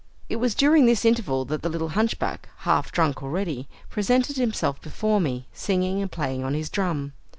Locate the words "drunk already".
2.91-3.69